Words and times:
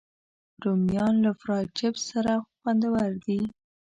رومیان 0.63 1.15
له 1.25 1.31
فرای 1.39 1.65
چپس 1.77 2.01
سره 2.11 2.33
خوندور 2.59 3.09
دي 3.25 3.41